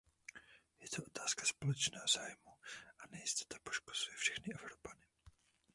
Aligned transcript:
Je 0.79 0.89
to 0.89 1.03
otázka 1.03 1.45
společného 1.45 2.07
zájmu 2.07 2.49
a 2.99 3.07
nejistota 3.11 3.57
poškozuje 3.63 4.17
všechny 4.17 4.53
Evropany. 4.53 5.03